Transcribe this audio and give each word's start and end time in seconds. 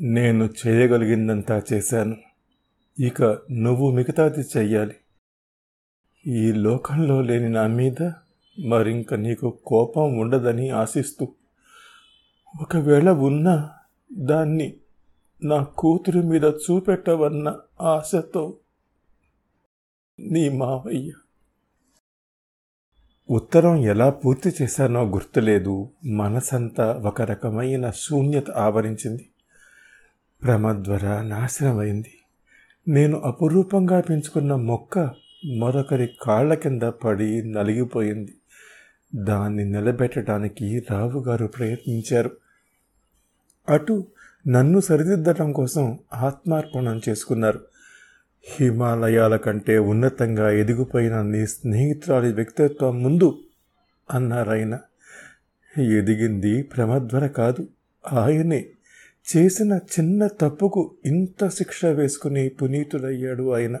నేను 0.00 0.50
చేయగలిగిందంతా 0.66 1.62
చేశాను. 1.72 2.16
ఇక 3.00 3.22
నువ్వు 3.50 3.90
మిగతాది 3.90 4.40
చెయ్యాలి. 4.40 4.94
ఈ 6.26 6.52
లోకంలో 6.52 7.20
లేని 7.20 7.48
నా 7.48 7.66
మీద 7.66 8.10
మరింక 8.66 9.14
నీకు 9.14 9.58
కోపం 9.66 10.18
ఉండదని 10.18 10.70
ఆశిస్తూ 10.70 11.28
ఒకవేళ 12.62 13.10
ఉన్నా 13.10 13.70
దాన్ని 14.12 14.76
నా 15.44 15.62
కూతురు 15.62 16.20
మీద 16.20 16.44
చూపెట్టవన్న 16.44 17.60
ఆశతో. 17.80 18.56
నీ 20.20 20.48
మావయ్య. 20.48 21.12
ఉత్తరం 23.30 23.76
ఎలా 23.76 24.10
పూర్తి 24.10 24.52
చేశానో 24.62 25.02
గుర్తులేదు. 25.02 25.90
మనసంతా 26.04 27.02
ఒక 27.04 27.22
రకమైన 27.22 27.90
శూన్యత 27.90 28.50
ఆవరించింది. 28.50 29.29
ప్రమద్వర 30.44 31.22
నాశనమైంది. 31.22 32.18
నేను 32.88 33.20
అపురూపంగా 33.20 34.00
పెంచుకున్న 34.00 34.54
మొక్క 34.54 34.98
మరొకరి 35.58 36.08
కాళ్ళ 36.22 36.54
కింద 36.54 36.82
పడి 36.82 37.52
నలిగిపోయింది. 37.52 38.34
దాన్ని 39.14 39.64
నిలబెట్టడానికి 39.64 40.82
రావుగారు 40.90 41.46
ప్రయత్నించారు. 41.46 42.30
అటు 43.68 44.06
నన్ను 44.48 44.80
సరిదిద్దటం 44.80 45.52
కోసం 45.52 45.98
ఆత్మార్పణం 46.14 47.00
చేసుకున్నారు. 47.08 47.60
హిమాలయాల 48.44 49.36
కంటే 49.36 49.78
ఉన్నతంగా 49.78 50.50
ఎదిగిపోయిన 50.50 51.22
నీ 51.22 51.46
స్నేహితురాలి 51.46 52.32
వ్యక్తిత్వం 52.32 53.02
ముందు 53.02 53.38
అన్నారాయన. 54.10 54.78
ఎదిగింది 55.78 56.62
ప్రమద్వర 56.62 57.26
కాదు 57.26 57.68
ఆయనే. 58.12 58.66
చేసిన 59.36 59.72
చిన్న 59.72 60.26
తప్పుకు 60.26 60.96
ఇంత 61.04 61.48
శిక్ష 61.48 61.84
వేసుకుని 61.84 62.48
పునీతుడయ్యాడు 62.48 63.54
ఆయన. 63.54 63.76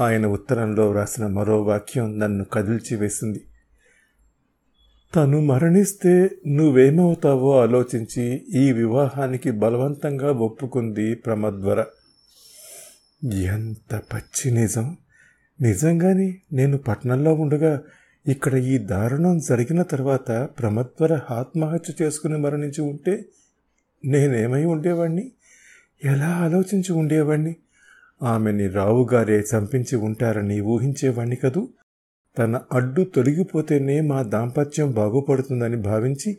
ఆయన 0.00 0.26
ఉత్తరంలో 0.26 0.90
వ్రాసిన 0.90 1.26
మరో 1.26 1.62
వాక్యం 1.62 2.18
నన్ను 2.18 2.44
కదిల్చి 2.44 2.96
వేసింది. 2.96 3.44
తను 5.16 5.40
మరణిస్తే 5.40 6.30
నువ్వేమవుతావో 6.46 7.60
ఆలోచించి 7.60 8.24
ఈ 8.36 8.72
వివాహానికి 8.72 9.50
బలవంతంగా 9.50 10.32
ఒప్పుకుంది 10.32 11.14
ప్రమద్వర. 11.14 11.84
ఎంత 13.24 14.00
పచ్చి 14.14 14.50
నిజం. 14.50 14.96
నిజంగానే 15.60 16.34
నేను 16.52 16.78
పట్నంలో 16.78 17.34
ఉండగా 17.34 17.82
ఇక్కడ 18.28 18.54
ఈ 18.54 18.78
దారుణం 18.78 19.38
జరిగిన 19.38 19.82
తర్వాత 19.82 20.48
ప్రమద్వర 20.58 21.20
ఆత్మహత్య 21.30 22.04
చేసుకుని 22.04 22.38
మరణించి 22.38 22.82
ఉంటే 22.82 23.24
నేనేమై 24.04 24.64
ఉండేవాణ్ణి? 24.64 25.32
ఎలా 26.04 26.28
ఆలోచించి 26.28 26.92
ఉండేవాణ్ణి? 26.92 27.56
ఆమెని 28.22 28.68
రావుగారే 28.68 29.38
చంపించి 29.40 29.96
ఉంటారని 29.96 30.60
ఊహించేవాణ్ణి 30.60 31.36
కదూ? 31.36 31.68
తన 32.38 32.60
అడ్డు 32.72 33.02
తొలగిపోతేనే 33.02 34.00
మా 34.00 34.22
దాంపత్యం 34.22 34.90
బాగుపడుతుందని 34.90 35.76
భావించి 35.76 36.38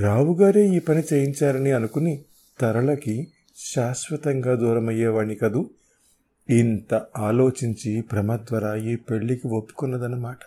రావుగారే 0.00 0.68
ఈ 0.68 0.78
పని 0.78 1.02
చేయించారని 1.12 1.72
అనుకుని 1.72 2.24
తరలకి 2.60 3.28
శాశ్వతంగా 3.56 4.54
దూరమయ్యేవాణ్ణి 4.54 5.34
కదూ? 5.34 5.70
ఇంత 6.50 7.02
ఆలోచించి 7.18 8.02
ప్రమద్వర 8.02 8.76
ఈ 8.76 8.96
పెళ్ళికి 8.96 9.48
ఒప్పుకున్నదన్నమాట. 9.48 10.38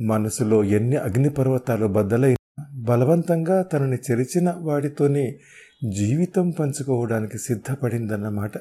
మనసులో 0.00 0.64
ఎన్ని 0.64 0.96
అగ్నిపర్వతాలు 0.96 1.86
బద్దలై 1.86 2.35
బలవంతంగా 2.86 3.62
తనని 3.62 3.96
చెరిచిన 4.10 4.54
వాడితోనే 4.58 5.38
జీవితం 5.84 6.50
పంచుకోవడానికి 6.50 7.38
సిద్ధపడిందన్నమాట. 7.38 8.52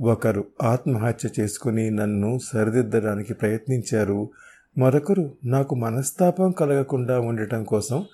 ఒకరు 0.00 0.44
ఆత్మహత్య 0.62 1.28
చేసుకుని 1.40 1.90
నన్ను 1.90 2.38
సరిదిద్దడానికి 2.52 3.34
ప్రయత్నించారు. 3.34 4.30
మరొకరు 4.78 5.34
నాకు 5.44 5.74
మనస్తాపం 5.74 6.50
కలగకుండా 6.50 7.20
ఉండటం 7.20 7.64
కోసం 7.64 8.04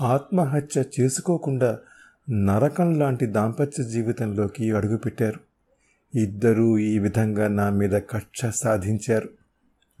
ఆత్మహత్య 0.00 0.82
చేసుకోకుండా 1.00 1.78
నరకం 2.30 2.98
లాంటి 2.98 3.26
దాంపత్య 3.26 3.84
జీవితంలోకి 3.84 4.72
అడుగుపెట్టారు. 4.72 5.40
ఇద్దరూ 6.18 6.78
ఈ 6.78 6.98
విధంగా 6.98 7.48
నా 7.48 7.70
మీద 7.70 7.90
కక్ష 7.90 8.46
సాధించారు. 8.46 9.28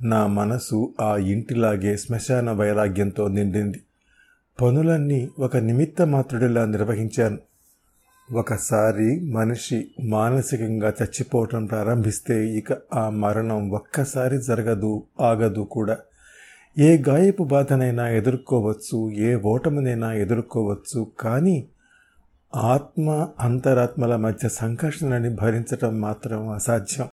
నా 0.02 0.26
మనసు 0.26 0.94
ఆ 1.00 1.16
ఇంటిలాగే 1.16 1.96
శ్మశాన 1.96 2.50
వైరాగ్యంతో 2.50 3.28
నిండింది. 3.28 3.80
పనులన్నీ 4.62 5.30
ఒక 5.38 5.56
నిమిత్త 5.56 6.02
మాత్రుడిలా 6.02 6.64
నిర్వహించాను. 6.64 7.38
ఒకసారి 8.32 9.20
మనిషి 9.20 9.90
మానసికంగా 10.04 10.92
చచ్చిపోవటం 11.02 11.66
ప్రారంభిస్తే 11.66 12.46
ఇక 12.46 12.76
ఆ 12.94 13.08
మరణం 13.08 13.70
ఒక్కసారి 13.70 14.42
జరగదు 14.42 15.02
ఆగదు 15.20 15.60
కూడా. 15.60 15.98
ఏ 16.78 17.02
గాయపు 17.08 17.44
బాధనైనా 17.44 18.08
ఎదుర్కోవచ్చు 18.08 19.10
ఏ 19.10 19.34
ఓటమినైనా 19.34 20.12
ఎదుర్కోవచ్చు 20.12 21.06
కానీ 21.20 21.68
ఆత్మ 22.54 23.28
అంతరాత్మల 23.40 24.16
మధ్య 24.16 24.48
సంఘర్షణని 24.48 25.34
భరించటం 25.34 26.00
మాత్రం 26.00 26.48
అసాధ్యం. 26.48 27.08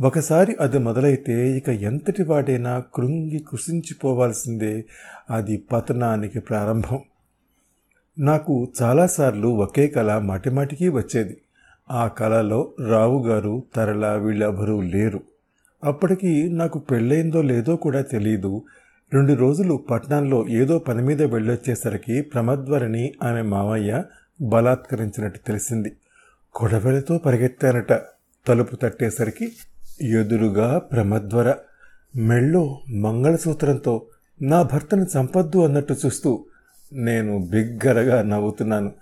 ఒకసారి 0.00 0.56
అది 0.60 0.78
మొదలైతే 0.78 1.50
ఇక 1.50 1.68
ఎంతటి 1.68 2.22
వాడైనా 2.22 2.84
కృంగి 2.94 3.44
కృషించిపోవాల్సిందే 3.48 4.84
అది 5.30 5.56
పతనానికి 5.56 6.40
ప్రారంభం. 6.40 6.98
నాకు 8.18 8.72
చాలాసార్లు 8.82 9.48
ఒకే 9.48 9.86
కళ 9.86 10.18
మాటిమాటికి 10.18 10.88
వచ్చేది. 10.88 11.36
ఆ 11.90 12.06
కళలో 12.06 12.72
రావుగారు 12.88 13.62
తరల 13.76 14.16
వీళ్ళెవరూ 14.16 14.80
లేరు. 14.80 15.20
అప్పటికి 15.84 16.48
నాకు 16.52 16.78
పెళ్ళైందో 16.78 17.42
లేదో 17.42 17.76
కూడా 17.76 18.02
తెలియదు 18.02 18.62
రెండు 19.14 19.32
రోజులు 19.32 19.84
పట్నంలో 19.90 20.48
ఏదో 20.48 20.78
పని 20.78 21.02
మీద 21.02 21.22
వెళ్ళొచ్చేసరికి 21.22 22.22
ప్రమద్వరిని 22.22 23.12
ఆమె 23.22 23.42
మామయ్య 23.42 24.04
బలాత్కరించినట్టు 24.40 25.38
తెలిసింది. 25.38 25.92
కొడవలితో 26.54 27.18
పరిగెత్తానట 27.18 27.92
తలుపు 28.46 28.76
తట్టేసరికి 28.76 29.52
ఎదురుగా 30.02 30.78
ప్రమద్వర 30.78 31.54
మెళ్ళో 32.16 32.80
మంగళసూత్రంతో 32.88 34.06
నా 34.42 34.62
భర్తను 34.62 35.06
చంపద్దు 35.18 35.58
అన్నట్టు 35.58 35.96
చూస్తూ 36.06 36.44
నేను 36.92 37.46
బిగ్గరగా 37.50 38.22
నవ్వుతున్నాను. 38.22 38.92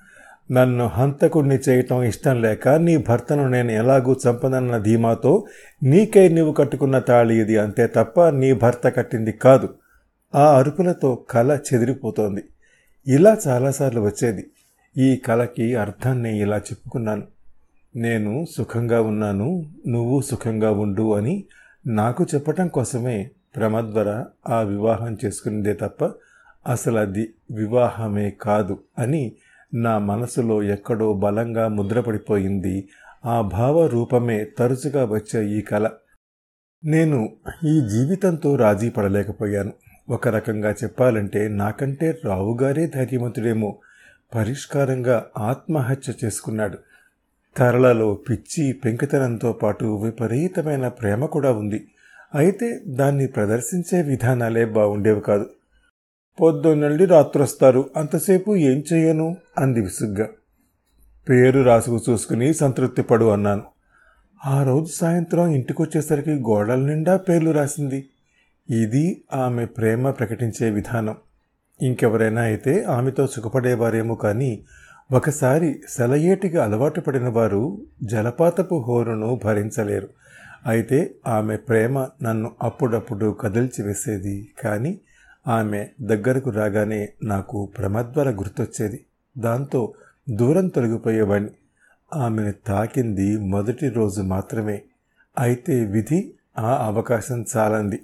నన్ను 0.53 0.87
హంతకుడిని 0.87 1.59
చేయటం 1.69 2.03
ఇష్టం 2.03 2.43
లేక 2.43 2.69
నీ 2.69 2.97
భర్తను 2.97 3.49
నేను 3.49 3.71
ఎలాగూ 3.71 4.16
చంపనన్న 4.28 4.78
ధీమాతో 4.78 5.47
నీకే 5.82 6.28
నీవు 6.28 6.53
కట్టుకున్న 6.53 6.99
తాళి 6.99 7.41
ఇది 7.41 7.59
అంతే 7.59 7.87
తప్ప 7.87 8.28
నీ 8.28 8.53
భర్త 8.53 8.88
కట్టింది 8.88 9.32
కాదు. 9.32 9.75
ఆ 10.34 10.59
అరుపులతో 10.59 11.25
కళ 11.31 11.59
చెదిరిపోతోంది. 11.75 12.44
ఇలా 13.06 13.37
చాలాసార్లు 13.49 14.00
వచ్చేది. 14.00 14.47
ఈ 14.97 15.16
కళకి 15.16 15.75
అర్థాన్ని 15.75 16.38
ఇలా 16.38 16.56
చెప్పుకున్నాను. 16.56 17.34
నేను 17.97 18.44
సుఖంగా 18.56 19.00
ఉన్నాను 19.00 19.66
నువ్వు 19.87 20.21
సుఖంగా 20.21 20.71
ఉండు 20.71 21.15
అని 21.15 21.44
నాకు 21.87 22.27
చెప్పటం 22.34 22.69
కోసమే 22.69 23.31
ప్రమద్వర 23.56 24.25
ఆ 24.49 24.60
వివాహం 24.60 25.19
చేసుకునేదే 25.25 25.72
తప్ప 25.72 26.12
అసలు 26.69 26.99
అది 26.99 27.34
వివాహమే 27.50 28.31
కాదు 28.31 28.78
అని 28.99 29.32
నా 29.75 29.99
మనసులో 29.99 30.62
ఎక్కడో 30.62 31.12
బలంగా 31.12 31.69
ముద్రపడిపోయింది. 31.69 32.88
ఆ 33.25 33.41
భావ 33.41 33.87
రూపమే 33.87 34.44
తరచుగా 34.44 35.05
వచ్చే 35.05 35.59
ఈ 35.59 35.61
కళ 35.61 35.91
నేను 36.84 37.37
ఈ 37.65 37.81
జీవితంతో 37.81 38.56
రాజీ 38.56 38.91
పడలేకపోయాను. 38.91 39.72
ఒక 40.09 40.28
రకంగా 40.28 40.71
చెప్పాలంటే 40.71 41.49
నాకంటే 41.49 42.21
రావుగారే 42.25 42.87
ధైర్యవంతుడేమో. 42.87 43.78
పరిష్కారంగా 44.34 45.26
ఆత్మహత్య 45.38 46.12
చేసుకున్నాడు. 46.25 46.79
తరలలో 47.56 48.15
పిచ్చి 48.15 48.73
పెంకితనంతో 48.73 49.53
పాటు 49.53 50.01
విపరీతమైన 50.05 50.89
ప్రేమ 50.89 51.25
కూడా 51.25 51.53
ఉంది. 51.53 51.87
అయితే 52.35 52.81
దాన్ని 52.87 53.27
ప్రదర్శించే 53.27 54.03
విధానాలే 54.03 54.65
బాగుండేవి 54.65 55.21
కాదు. 55.21 55.47
పొద్దున్నెళ్ళి 56.41 57.05
రాత్రొస్తారు 57.05 57.91
అంతసేపు 57.97 58.56
ఏం 58.56 58.85
చేయను 58.93 59.37
అంది 59.59 59.81
విసుగ్గా. 59.81 60.29
పేరు 61.29 61.61
రాసుకు 61.61 62.01
చూసుకుని 62.11 62.55
సంతృప్తి 62.55 63.03
పడు 63.03 63.25
అన్నాను. 63.25 63.62
ఆ 64.47 64.62
రోజు 64.62 64.93
సాయంత్రం 64.93 65.49
ఇంటికొచ్చేసరికి 65.49 66.31
గోడల 66.31 66.75
నిండా 66.75 67.17
పేర్లు 67.17 67.50
రాసింది. 67.50 68.09
ఇది 68.71 69.25
ఆమె 69.35 69.65
ప్రేమ 69.65 70.11
ప్రకటించే 70.11 70.71
విధానం. 70.71 71.17
ఇంకెవరైనా 71.83 72.43
అయితే 72.43 72.83
ఆమెతో 72.83 73.27
సుఖపడేవారేమో 73.27 74.15
కానీ 74.15 74.65
ఒకసారి 75.12 75.81
సెలయేటిగా 75.89 76.65
అలవాటు 76.65 77.01
పడిన 77.01 77.29
వారు 77.29 77.83
జలపాతపు 78.03 78.85
హోరును 78.87 79.41
భరించలేరు. 79.45 80.09
అయితే 80.67 81.15
ఆమె 81.27 81.56
ప్రేమ 81.56 82.09
నన్ను 82.23 82.53
అప్పుడప్పుడు 82.62 83.37
కదిల్చి 83.41 83.85
వేసేది 83.85 84.53
కానీ 84.62 85.01
ఆమె 85.49 85.87
దగ్గరకు 86.01 86.51
రాగానే 86.51 87.09
నాకు 87.23 87.73
ప్రమద్వర 87.79 88.31
గుర్తొచ్చేది. 88.31 89.05
దాంతో 89.39 89.95
దూరం 90.31 90.69
తొలగిపోయేవాణ్ణి. 90.69 91.50
ఆమెను 92.15 92.53
తాకింది 92.67 93.37
మొదటి 93.37 93.89
రోజు 93.89 94.23
మాత్రమే. 94.23 94.83
అయితే 95.39 95.85
విధి 95.85 96.35
ఆ 96.59 96.87
అవకాశం 96.87 97.45
చాలంది. 97.57 98.00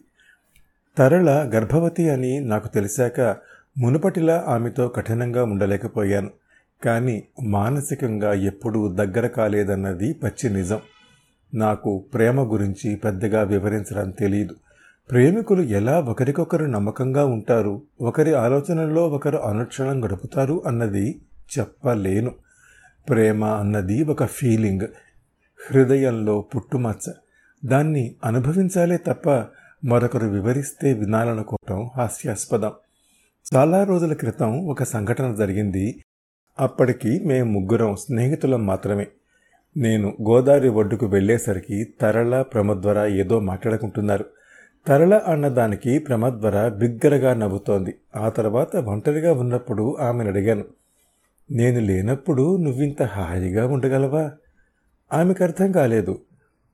తరళ 0.98 1.30
గర్భవతి 1.30 2.10
అని 2.10 2.40
నాకు 2.40 2.68
తెలిసాక 2.68 3.20
మునుపటిలా 3.78 4.44
ఆమెతో 4.48 4.88
కఠినంగా 4.88 5.44
ఉండలేకపోయాను. 5.44 6.30
కానీ 6.84 7.22
మానసికంగా 7.42 8.32
ఎప్పుడూ 8.32 8.92
దగ్గర 8.92 9.26
కాలేదన్నది 9.26 10.12
పచ్చి 10.12 10.50
నిజం. 10.50 10.80
నాకు 11.54 12.04
ప్రేమ 12.14 12.52
గురించి 12.52 12.96
పెద్దగా 12.96 13.42
వివరించడం 13.42 14.10
తెలియదు 14.10 14.56
ప్రేమికులు 15.10 15.62
ఎలా 15.62 16.00
ఒకరికొకరు 16.00 16.64
నమ్మకంగా 16.64 17.24
ఉంటారు 17.24 17.82
ఒకరి 18.00 18.34
ఆలోచనల్లో 18.34 19.08
ఒకరు 19.08 19.36
అనుక్షణం 19.36 20.04
గడుపుతారు 20.04 20.62
అన్నది 20.66 21.20
చెప్పలేను. 21.58 22.34
ప్రేమ 23.08 23.44
అన్నది 23.44 24.04
ఒక 24.04 24.24
ఫీలింగ్ 24.24 24.80
హృదయంలో 25.70 26.40
పుట్టుమచ్చ. 26.40 27.12
దాన్ని 27.64 28.14
అనుభవించాలే 28.24 28.96
తప్ప 28.96 29.30
మరొకరు 29.84 30.26
వివరిస్తే 30.26 30.92
వినాలనుకోవటం 30.92 31.90
హాస్యాస్పదం. 31.96 32.72
చాలా 33.56 33.84
రోజుల 33.84 34.12
క్రితం 34.12 34.66
ఒక 34.66 34.82
సంఘటన 34.82 35.34
జరిగింది. 35.34 36.04
అప్పటికి 36.60 37.20
మేము 37.26 37.60
ముగ్గురం 37.60 37.96
స్నేహితులం 37.96 38.66
మాత్రమే. 38.66 39.06
నేను 39.76 40.08
గోదావరి 40.08 40.68
ఒడ్డుకు 40.68 41.06
వెళ్ళేసరికి 41.06 41.84
తరళ 42.00 42.42
ప్రమద్వర 42.42 43.06
ఏదో 43.06 43.40
మాట్లాడుకుంటున్నారు. 43.40 44.24
తరళ 44.86 45.20
అన్నదానికి 45.26 45.98
ప్రమద్వర 45.98 46.68
బిగ్గరగా 46.68 47.34
నవ్వుతోంది. 47.34 47.94
ఆ 48.16 48.28
తర్వాత 48.28 48.76
ఒంటరిగా 48.76 49.32
ఉన్నప్పుడు 49.32 49.96
ఆమెను 50.00 50.30
అడిగాను 50.30 50.64
నేను 51.50 51.80
లేనప్పుడు 51.80 52.56
నువ్వింత 52.56 53.02
హాయిగా 53.02 53.66
ఉండగలవా? 53.66 54.30
ఆమెకు 55.12 55.44
అర్థం 55.44 55.72
కాలేదు. 55.72 56.18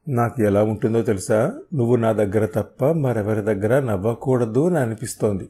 నాకు 0.09 0.43
ఎలా 0.43 0.63
ఉంటుందో 0.63 1.03
తెలుసా? 1.03 1.53
నువ్వు 1.75 1.97
నా 1.97 2.13
దగ్గర 2.13 2.47
తప్ప 2.47 2.85
మరెవరి 2.85 3.41
దగ్గర 3.41 3.81
నవ్వకూడదు 3.81 4.67
అని 4.67 4.79
అనిపిస్తోంది. 4.79 5.49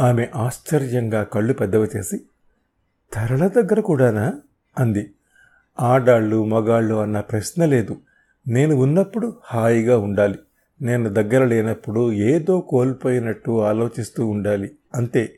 ఆమె 0.00 0.28
ఆశ్చర్యంగా 0.34 1.22
కళ్ళు 1.22 1.52
పెద్దవి 1.52 1.88
చేసి 1.96 2.20
ధరల 3.16 3.46
దగ్గర 3.46 3.80
కూడానా? 3.80 4.32
అంది. 4.78 5.10
ఆడాళ్ళు 5.80 6.44
మగాళ్ళు 6.44 6.94
అన్న 6.94 7.20
ప్రశ్న 7.20 7.64
లేదు. 7.64 7.96
నేను 8.48 8.76
ఉన్నప్పుడు 8.76 9.36
హాయిగా 9.44 9.98
ఉండాలి. 9.98 10.38
నేను 10.82 11.08
దగ్గర 11.08 11.44
లేనప్పుడు 11.44 12.12
ఏదో 12.12 12.60
కోల్పోయినట్టు 12.60 13.62
ఆలోచిస్తూ 13.62 14.26
ఉండాలి. 14.26 14.70
అంతే. 14.94 15.32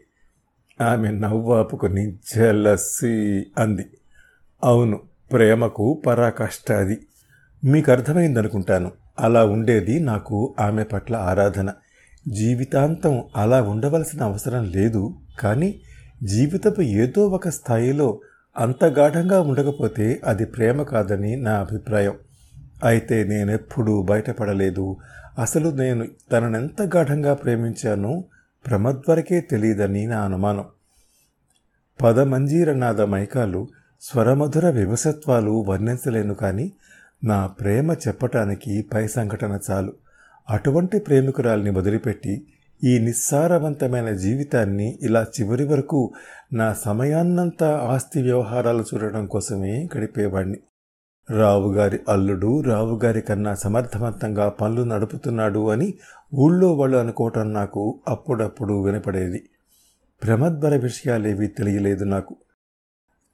ఆమె 0.81 1.11
నవ్వు 1.11 1.55
ఆపుకుని 1.55 2.19
జలసి 2.35 3.47
అంది. 3.59 3.87
అవును 4.65 5.01
ప్రేమకు 5.33 6.03
పరాకాష్ట 6.07 6.73
అది. 6.73 6.99
మీకు 7.65 7.93
అర్థమైందనుకుంటాను 7.93 8.93
అలా 9.21 9.45
ఉండేది 9.45 10.01
నాకు 10.01 10.55
ఆమె 10.61 10.85
పట్ల 10.85 11.17
ఆరాధన. 11.17 11.73
జీవితాంతం 12.29 13.25
అలా 13.37 13.63
ఉండవలసిన 13.63 14.23
అవసరం 14.23 14.65
లేదు 14.65 15.15
కానీ 15.41 15.81
జీవితపు 16.23 16.81
ఏదో 16.81 17.29
ఒక 17.29 17.49
స్థాయిలో 17.49 18.21
అంత 18.59 18.85
గాఢంగా 18.85 19.41
ఉండకపోతే 19.41 20.21
అది 20.25 20.45
ప్రేమ 20.45 20.83
కాదని 20.83 21.37
నా 21.37 21.53
అభిప్రాయం. 21.53 22.15
అయితే 22.85 23.25
నేనెప్పుడూ 23.25 24.03
బయటపడలేదు. 24.03 24.97
అసలు 25.39 25.69
నేను 25.69 26.09
తననెంత 26.33 26.97
గాఢంగా 26.97 27.35
ప్రేమించానో 27.35 28.25
ప్రమద్వరకే 28.67 29.41
తెలియదని 29.41 30.07
నా 30.07 30.21
అనుమానం. 30.21 30.65
పదమంజీరనాద 32.03 33.01
మైకాలు 33.01 33.69
స్వరమధుర 34.01 34.71
వివసత్వాలు 34.71 35.65
వర్ణించలేను 35.69 36.35
కానీ 36.35 36.73
నా 37.25 37.47
ప్రేమ 37.47 37.93
చెప్పటానికి 37.93 38.83
పై 38.83 39.09
సంఘటన 39.09 39.59
చాలు. 39.71 39.93
అటువంటి 40.51 40.99
ప్రేమికురాల్ని 40.99 41.71
వదిలిపెట్టి 41.71 42.47
ఈ 42.85 42.99
నిస్సారవంతమైన 42.99 44.13
జీవితాన్ని 44.13 44.99
ఇలా 45.03 45.27
చివరి 45.41 45.65
వరకు 45.65 46.13
నా 46.53 46.75
సమయాన్నంతా 46.75 47.79
ఆస్తి 47.79 48.23
వ్యవహారాలు 48.23 48.85
చూడటం 48.95 49.27
కోసమే 49.27 49.89
గడిపేవాణ్ణి. 49.97 50.59
రావుగారి 51.31 52.01
అల్లుడు 52.09 52.61
రావుగారి 52.61 53.21
కన్నా 53.21 53.55
సమర్థవంతంగా 53.55 54.49
పనులు 54.49 54.83
నడుపుతున్నాడు 54.83 55.71
అని 55.71 55.95
ఊళ్ళో 56.35 56.75
వాళ్ళు 56.75 56.97
అనుకోవటం 56.97 57.53
నాకు 57.53 58.01
అప్పుడప్పుడు 58.09 58.85
వినపడేది. 58.85 59.49
ప్రమద్వర 60.23 60.77
విషయాలేవి 60.77 61.47
తెలియలేదు 61.47 62.05
నాకు. 62.05 62.37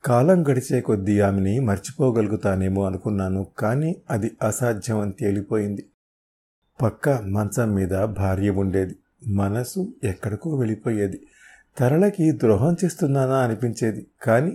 కాలం 0.04 0.48
గడిచే 0.48 0.80
కొద్దీ 0.80 1.20
ఆమెని 1.20 1.60
మర్చిపోగలుగుతానేమో 1.60 2.84
అనుకున్నాను 2.84 3.46
కానీ 3.58 3.96
అది 4.10 4.30
అసాధ్యం 4.42 5.00
అని 5.00 5.12
తేలిపోయింది. 5.12 5.86
పక్క 6.82 7.08
మంచం 7.08 7.74
మీద 7.74 8.04
భార్య 8.04 8.50
ఉండేది. 8.50 8.96
మనసు 9.26 9.92
ఎక్కడికో 10.04 10.56
వెళ్ళిపోయేది. 10.56 11.20
తరలకి 11.78 12.32
ద్రోహం 12.32 12.76
చేస్తున్నానా 12.84 13.38
అనిపించేది. 13.38 14.06
కానీ 14.22 14.52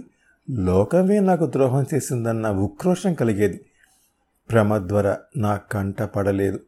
లోకమే 0.50 1.20
నాకు 1.20 1.46
ద్రోహం 1.46 1.86
చేసిందన్న 1.94 2.50
ఉక్రోషం 2.50 3.14
కలిగేది. 3.14 3.60
ప్రమద్వర 4.52 5.16
నా 5.38 5.58
కంట 5.72 6.02
పడలేదు. 6.02 6.60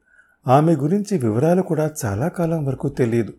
ఆమె 0.47 0.75
గురించి 0.75 1.17
వివరాలు 1.17 1.61
కూడా 1.61 1.91
చాలా 2.05 2.27
కాలం 2.27 2.65
వరకు 2.65 2.89
తెలియదు. 2.89 3.33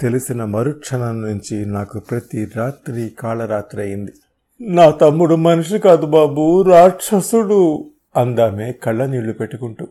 తెలిసిన 0.00 0.44
మరుక్షణం 0.44 1.22
నుంచి 1.22 1.66
నాకు 1.66 1.98
ప్రతి 2.00 2.44
రాత్రి 2.56 3.08
కాళరాత్రి 3.18 3.82
అయింది. 3.82 4.12
నా 4.60 4.90
తమ్ముడు 4.90 5.34
మనిషి 5.34 5.78
కాదు 5.78 6.06
బాబు 6.06 6.62
రాక్షసుడు! 6.62 7.90
అందామే 8.16 8.72
కళ్ళ 8.72 9.06
నీళ్ళు 9.06 9.32
పెట్టుకుంటూ. 9.32 9.88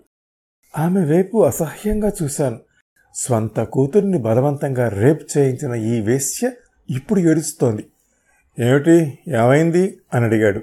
ఆమె 0.77 1.05
వైపు 1.05 1.45
అసహ్యంగా 1.45 2.11
చూశాను. 2.23 2.59
స్వంత 3.15 3.59
కూతుర్ని 3.59 4.17
బలవంతంగా 4.17 4.89
రేప్ 4.89 5.37
చేయించిన 5.37 5.73
ఈ 5.73 6.01
వేశ్య 6.01 6.51
ఇప్పుడు 6.89 7.19
ఏడుస్తోంది. 7.19 7.85
ఏమిటి? 8.59 9.19
ఏమైంది? 9.27 9.97
అని 10.13 10.25
అడిగాడు. 10.25 10.61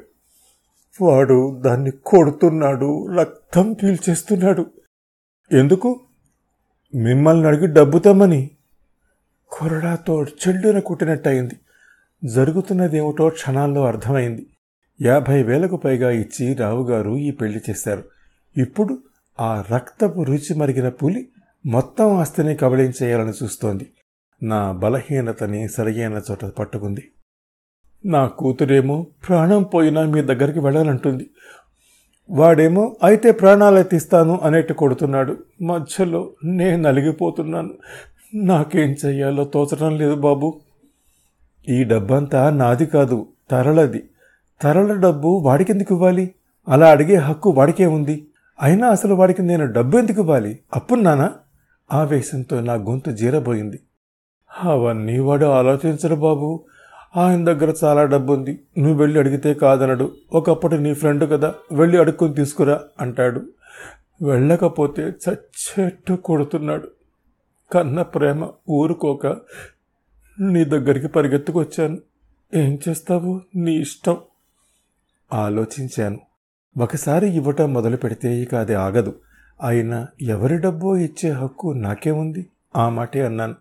వాడు 1.03 1.63
దాన్ని 1.65 1.91
కొడుతున్నాడు 1.91 3.07
రక్తం 3.07 3.73
పీల్చేస్తున్నాడు. 3.73 4.67
ఎందుకు? 5.53 6.01
మిమ్మల్ని 6.95 7.47
అడిగి 7.47 7.67
డబ్బు 7.67 7.99
తెమ్మని. 7.99 8.51
కొరడాతో 9.49 10.25
చెల్లున 10.25 10.79
కుట్టినట్టయింది. 10.79 11.55
జరుగుతున్నదేమిటో 12.25 13.29
క్షణాల్లో 13.29 13.85
అర్థమైంది. 13.85 14.47
యాభై 15.03 15.43
వేలకు 15.43 15.77
పైగా 15.77 16.11
ఇచ్చి 16.11 16.55
రావుగారు 16.55 17.17
ఈ 17.17 17.31
పెళ్ళి 17.31 17.61
చేశారు. 17.71 18.05
ఇప్పుడు 18.57 18.99
ఆ 19.41 19.65
రక్తపు 19.73 20.23
రుచి 20.23 20.55
మరిగిన 20.55 20.89
పులి 20.89 21.29
మొత్తం 21.67 22.15
ఆస్తిని 22.15 22.55
కబళించేయాలని 22.55 23.33
చూస్తోంది. 23.43 23.91
నా 24.43 24.73
బలహీనతని 24.73 25.69
సరియైన 25.69 26.21
చోట 26.31 26.45
పట్టుకుంది. 26.45 27.11
నా 28.05 28.27
కూతురేమో 28.27 29.07
ప్రాణం 29.29 29.63
పోయినా 29.63 30.03
మీ 30.03 30.23
దగ్గరికి 30.23 30.61
వెళ్ళాలంటుంది. 30.61 31.31
వాడేమో 32.31 32.97
అయితే 33.03 33.33
ప్రాణాలు 33.33 33.83
తీస్తాను 33.83 34.41
అనేట్టు 34.43 34.73
కొడుతున్నాడు. 34.73 35.37
మధ్యలో 35.63 36.31
నేను 36.45 36.83
నలిగిపోతున్నాను 36.83 37.75
నాకేం 38.35 38.97
చెయ్యాలో 39.07 39.45
తోచడం 39.45 39.97
లేదు 39.97 40.15
బాబు. 40.15 40.61
ఈ 41.69 41.85
డబ్బంతా 41.85 42.51
నాది 42.51 42.87
కాదు 42.87 43.27
తరలది 43.51 44.09
తరల 44.63 44.95
డబ్బు 44.95 45.29
వాడికెందుకు 45.29 45.95
ఇవ్వాలి? 45.95 46.35
అలా 46.69 46.91
అడిగే 46.91 47.15
హక్కు 47.15 47.51
వాడికే 47.51 47.87
ఉంది. 47.87 48.27
అయినా 48.63 48.89
అసలు 48.89 49.15
వాడికి 49.15 49.43
నేను 49.43 49.73
డబ్బు 49.73 49.99
ఎందుకు 49.99 50.21
ఇవ్వాలి? 50.21 50.59
అప్పున్నానా? 50.75 51.33
ఆవేశంతో 51.93 52.61
నా 52.61 52.75
గొంతు 52.75 53.11
జీరబోయింది. 53.11 53.81
అవన్నీ 54.65 55.19
వాడు 55.19 55.45
ఆలోచించడు 55.45 56.15
బాబు. 56.15 56.65
ఆయన 57.17 57.45
దగ్గర 57.45 57.75
చాలా 57.85 58.05
డబ్బు 58.05 58.33
ఉంది 58.33 58.61
నువ్వు 58.79 58.95
వెళ్ళి 58.95 59.19
అడిగితే 59.19 59.55
కాదనడు. 59.55 60.17
ఒకప్పుడు 60.33 60.77
నీ 60.77 60.95
ఫ్రెండ్ 60.95 61.31
కదా 61.31 61.55
వెళ్ళి 61.73 61.99
అడుక్కొని 61.99 62.35
తీసుకురా 62.35 62.81
అంటాడు. 63.01 63.49
వెళ్ళకపోతే 64.23 65.03
చచ్చేట్టు 65.03 66.13
కొడుతున్నాడు. 66.13 66.89
కన్న 67.73 68.03
ప్రేమ 68.03 68.49
ఊరుకోక 68.71 69.27
నీ 70.41 70.65
దగ్గరికి 70.65 71.09
పరిగెత్తుకొచ్చాను. 71.09 71.99
ఏం 72.55 72.79
చేస్తావు? 72.89 73.41
నీ 73.57 73.75
ఇష్టం. 73.75 74.17
ఆలోచించాను. 75.33 76.21
ఒకసారి 76.79 77.37
ఇవ్వటం 77.37 77.73
మొదలు 77.73 77.97
పెడితే 77.97 78.37
ఇక 78.37 78.55
అది 78.55 78.75
ఆగదు. 78.75 79.15
అయినా 79.63 80.07
ఎవరి 80.23 80.59
డబ్బో 80.59 80.97
ఇచ్చే 80.97 81.31
హక్కు 81.31 81.73
నాకే 81.73 82.11
ఉంది? 82.11 82.47
ఆ 82.77 82.89
మాటే 82.89 83.27
అన్నాను. 83.27 83.55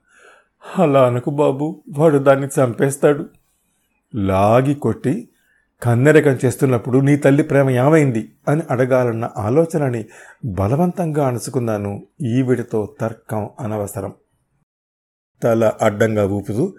అలా 0.80 1.08
అనుకు 1.08 1.30
బాబు 1.30 1.84
వాడు 1.98 2.18
దాన్ని 2.18 2.48
చంపేస్తాడు. 2.48 3.30
లాగి 4.16 4.76
కొట్టి 4.76 5.30
కన్నెరకం 5.84 6.40
చేస్తున్నప్పుడు 6.46 6.98
నీ 6.98 7.16
తల్లి 7.16 7.44
ప్రేమ 7.44 7.70
ఏమైంది? 7.70 8.32
అని 8.48 8.62
అడగాలన్న 8.72 9.30
ఆలోచనని 9.38 10.06
బలవంతంగా 10.46 11.28
అణుచుకున్నాను 11.28 12.04
ఈవిడితో 12.22 12.96
తర్కం 13.02 13.50
అనవసరం. 13.60 14.14
తల 15.44 15.72
అడ్డంగా 15.82 16.26
ఊపుతూ 16.26 16.74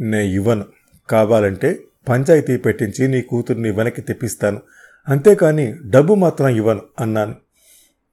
నే 0.00 0.26
ఇవ్వను. 0.26 0.64
కావాలంటే 1.10 1.80
పంచాయతీ 2.08 2.56
పెట్టించి 2.56 3.08
నీ 3.08 3.22
కూతుర్ని 3.22 3.70
వెనక్కి 3.70 4.02
తెప్పిస్తాను. 4.02 4.60
అంతేకాని 5.08 5.74
డబ్బు 5.90 6.14
మాత్రం 6.14 6.48
ఇవ్వను 6.48 6.80
అన్నాను. 7.00 7.34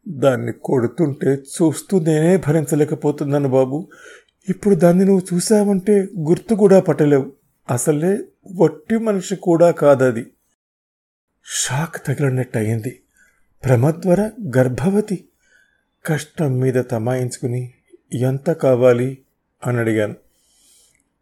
దాన్ని 0.07 0.51
కొడుతుంటే 0.51 1.27
చూస్తూ 1.27 1.99
నేనే 1.99 2.37
భరించలేకపోతున్నాను 2.37 3.49
బాబు. 3.49 3.87
ఇప్పుడు 4.49 4.75
దాన్ని 4.75 5.05
నువ్వు 5.05 5.35
చూసావంటే 5.35 6.07
గుర్తు 6.19 6.55
కూడా 6.55 6.79
పట్టలేవు. 6.79 7.31
అసలే 7.71 8.19
వట్టి 8.55 8.97
మనిషి 8.97 9.35
కూడా 9.35 9.71
కాదది. 9.71 10.25
షాక్ 11.45 12.05
తగిలినట్టు 12.07 12.57
అయింది 12.57 12.99
ప్రమద్వర 13.65 14.29
గర్భవతి. 14.57 15.25
కష్టం 16.05 16.59
మీద 16.59 16.83
తమాయించుకుని 16.91 17.73
ఎంత 18.13 18.49
కావాలి 18.49 19.17
అని 19.67 19.77
అడిగాను. 19.77 20.15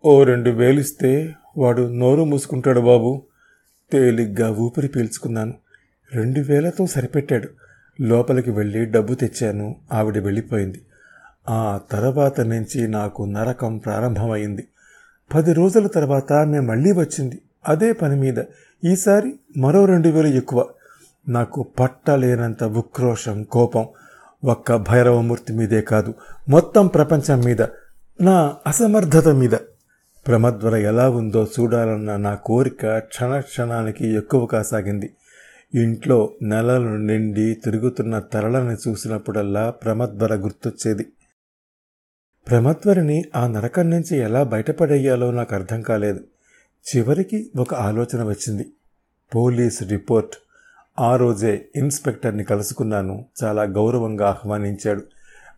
ఓ 0.05 0.23
రెండు 0.23 0.49
వేలిస్తే 0.49 1.35
వాడు 1.57 1.81
నోరు 1.81 2.23
మూసుకుంటాడు 2.23 2.79
బాబు. 2.79 3.23
తేలిగ్గా 3.91 4.51
ఊపిరి 4.51 4.87
పీల్చుకున్నాను. 4.87 5.53
రెండు 6.13 6.39
వేలతో 6.39 6.87
సరిపెట్టాడు. 6.87 7.49
లోపలికి 8.01 8.51
వెళ్ళి 8.51 8.85
డబ్బు 8.85 9.13
తెచ్చాను. 9.13 9.75
ఆవిడ 9.93 10.17
వెళ్ళిపోయింది. 10.17 10.81
ఆ 11.49 11.79
తర్వాత 11.91 12.41
నుంచి 12.41 12.87
నాకు 12.87 13.23
నరకం 13.23 13.77
ప్రారంభమైంది. 13.77 14.67
పది 15.33 15.53
రోజుల 15.53 15.87
తర్వాత 15.87 16.33
ఆమె 16.33 16.59
మళ్ళీ 16.59 16.91
వచ్చింది. 16.91 17.41
అదే 17.67 17.93
పని 17.93 18.15
మీద. 18.15 18.35
ఈసారి 18.85 19.33
మరో 19.57 19.85
రెండు 19.85 20.09
వేలు 20.09 20.27
ఎక్కువ. 20.27 20.69
నాకు 21.29 21.63
పట్టలేనంత 21.79 22.63
ఉక్రోషం 22.63 23.43
కోపం. 23.43 23.87
ఒక్క 24.43 24.75
భైరవమూర్తి 24.75 25.53
మీదే 25.53 25.81
కాదు. 25.81 26.13
మొత్తం 26.49 26.87
ప్రపంచం 26.87 27.41
మీద. 27.41 27.61
నా 28.21 28.55
అసమర్థత 28.67 29.27
మీద. 29.27 29.51
ప్రమద్వర 30.27 30.75
ఎలా 30.75 31.09
ఉందో 31.09 31.47
చూడాలన్న 31.59 32.15
నా 32.15 32.35
కోరిక 32.35 32.97
క్షణ 32.97 33.39
క్షణానికి 33.39 34.15
ఎక్కువ 34.15 34.45
కాసాగింది 34.45 35.13
ఇంట్లో 35.73 36.33
నెలలు 36.41 36.97
నిండి 36.97 37.53
తిరుగుతున్న 37.53 38.19
తరలని 38.19 38.89
చూసినప్పుడల్లా 38.89 39.69
ప్రమద్వర 39.69 40.35
గుర్తొచ్చేది. 40.35 41.07
ప్రమద్వరిని 42.47 43.23
ఆ 43.35 43.47
నరకం 43.47 43.89
నుంచి 43.89 44.17
ఎలా 44.17 44.43
బయటపడేయాలో 44.43 45.31
నాకు 45.31 45.55
అర్థం 45.55 45.81
కాలేదు. 45.81 46.19
చివరికి 46.95 47.51
ఒక 47.59 47.73
ఆలోచన 47.73 48.23
వచ్చింది. 48.23 48.65
Police 49.35 49.83
report. 49.83 50.35
ఆ 50.99 51.15
రోజే 51.15 51.65
ఇన్స్పెక్టర్ని 51.75 52.43
కలుసుకున్నాను. 52.43 53.25
చాలా 53.43 53.63
గౌరవంగా 53.63 54.27
ఆహ్వానించాడు. 54.27 55.03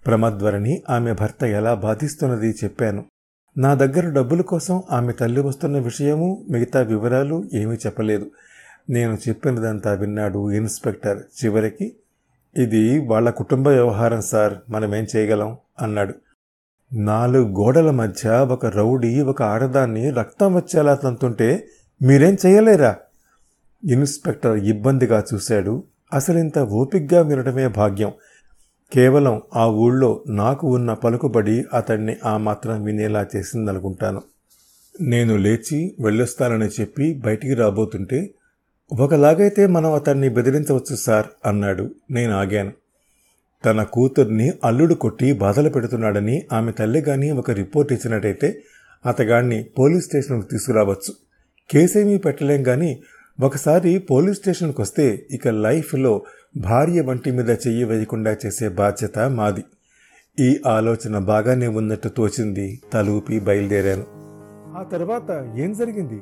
ప్రమద్వరని 0.06 0.84
ఆమె 0.90 1.14
భర్త 1.14 1.44
ఎలా 1.44 1.74
బాధిస్తున్నది 1.74 2.56
చెప్పాను. 2.64 3.06
నా 3.58 3.74
దగ్గర 3.74 4.10
డబ్బుల 4.10 4.42
కోసం 4.42 4.84
ఆమె 4.92 5.12
తల్లి 5.12 5.42
వస్తున్న 5.42 5.80
విషయము 5.80 6.46
మిగతా 6.50 6.82
వివరాలు 6.82 7.50
ఏమీ 7.54 7.76
చెప్పలేదు. 7.76 8.32
నేను 8.90 9.18
చెప్పినదంతా 9.28 9.94
విన్నాడు 9.94 10.52
ఇన్స్పెక్టర్ 10.52 11.24
చివరికి. 11.46 11.96
ఇది 12.58 13.00
వాళ్ళ 13.00 13.30
కుటుంబ 13.30 13.68
వ్యవహారం 13.68 14.22
సార్ 14.22 14.54
మనమేం 14.70 15.08
చేయగలం? 15.16 15.58
అన్నాడు. 15.82 16.14
నాలుగు 16.94 17.46
గోడల 17.46 17.92
మధ్య 17.92 18.30
ఒక 18.30 18.66
రౌడీ 18.66 19.22
ఒక 19.22 19.42
ఆడదాన్ని 19.42 20.10
రక్తం 20.10 20.56
వచ్చేలా 20.56 20.96
తంతుంటే 20.96 21.68
మీరేం 22.02 22.38
చేయలేరా? 22.46 22.96
ఇన్స్పెక్టర్ 23.84 24.58
ఇబ్బందిగా 24.58 25.24
చూశాడు. 25.34 25.84
అసలింత 26.14 26.60
ఓపిగ్గా 26.60 27.22
వినడమే 27.22 27.68
భాగ్యం. 27.68 28.12
కేవలం 28.94 29.42
ఆ 29.56 29.68
ఊళ్ళో 29.68 30.24
నాకు 30.28 30.76
ఉన్న 30.76 30.94
పలుకుబడి 30.94 31.66
అతన్ని 31.74 32.16
ఆ 32.26 32.38
మాత్రం 32.38 32.84
వినేలా 32.84 33.26
చేసిందనుకుంటాను. 33.36 34.22
నేను 35.02 35.38
లేచి 35.38 35.96
వెళ్ళొస్తానని 36.00 36.68
చెప్పి 36.82 37.14
బయటికి 37.14 37.54
రాబోతుంటే 37.54 38.35
ఒకలాగైతే 38.94 39.68
మనం 39.68 39.94
అతన్ని 39.94 40.30
బెదిరించవచ్చు 40.30 40.96
సార్ 40.96 41.26
అన్నాడు. 41.46 41.92
నేను 42.12 42.34
ఆగాను. 42.34 42.72
తన 43.66 43.84
కూతుర్ని 43.84 44.52
అల్లుడు 44.64 44.94
కొట్టి 44.94 45.34
బాధలు 45.34 45.70
పెడుతున్నాడని 45.70 46.46
ఆమె 46.54 46.72
తల్లి 46.72 47.02
కానీ 47.02 47.32
ఒక 47.32 47.52
రిపోర్ట్ 47.52 47.94
ఇచ్చినట్టయితే 47.94 48.62
అతగాడిని 49.06 49.64
పోలీస్ 49.64 50.06
స్టేషన్కు 50.06 50.48
తీసుకురావచ్చు. 50.48 51.14
కేసేమీ 51.72 52.18
పెట్టలేం 52.18 52.64
కానీ 52.64 53.04
ఒకసారి 53.40 54.00
పోలీస్ 54.00 54.40
స్టేషన్కి 54.40 54.82
వస్తే 54.82 55.26
ఇక 55.32 55.48
లైఫ్లో 55.48 56.22
భార్య 56.58 57.02
వంటి 57.02 57.32
మీద 57.32 57.50
చెయ్యి 57.50 57.84
వేయకుండా 57.84 58.36
చేసే 58.46 58.70
బాధ్యత 58.70 59.20
మాది. 59.20 59.64
ఈ 60.40 60.60
ఆలోచన 60.68 61.18
బాగానే 61.18 61.68
ఉన్నట్టు 61.68 62.10
తోచింది. 62.10 62.82
తలూపి 62.94 63.40
బయలుదేరాను. 63.40 64.06
ఆ 64.78 64.84
తర్వాత 64.84 65.54
ఏం 65.58 65.74
జరిగింది? 65.74 66.22